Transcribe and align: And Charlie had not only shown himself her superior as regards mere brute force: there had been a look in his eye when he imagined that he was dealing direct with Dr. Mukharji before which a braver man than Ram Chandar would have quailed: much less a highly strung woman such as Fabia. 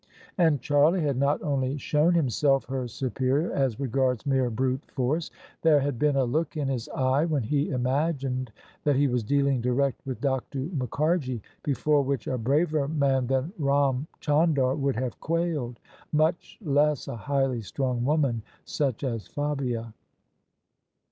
And 0.35 0.59
Charlie 0.61 1.01
had 1.03 1.17
not 1.17 1.43
only 1.43 1.77
shown 1.77 2.15
himself 2.15 2.65
her 2.65 2.87
superior 2.87 3.51
as 3.51 3.79
regards 3.79 4.25
mere 4.25 4.49
brute 4.49 4.83
force: 4.89 5.29
there 5.61 5.79
had 5.79 5.99
been 5.99 6.15
a 6.15 6.23
look 6.25 6.57
in 6.57 6.67
his 6.69 6.89
eye 6.89 7.23
when 7.25 7.43
he 7.43 7.69
imagined 7.69 8.51
that 8.83 8.95
he 8.95 9.05
was 9.07 9.23
dealing 9.23 9.61
direct 9.61 10.01
with 10.03 10.19
Dr. 10.19 10.61
Mukharji 10.75 11.39
before 11.61 12.01
which 12.01 12.25
a 12.25 12.39
braver 12.39 12.87
man 12.87 13.27
than 13.27 13.53
Ram 13.59 14.07
Chandar 14.19 14.73
would 14.75 14.95
have 14.95 15.19
quailed: 15.19 15.79
much 16.11 16.57
less 16.63 17.07
a 17.07 17.15
highly 17.15 17.61
strung 17.61 18.03
woman 18.03 18.41
such 18.65 19.03
as 19.03 19.27
Fabia. 19.27 19.93